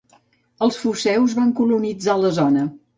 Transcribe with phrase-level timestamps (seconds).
[0.67, 2.71] Els foceus van colonitzar la zona.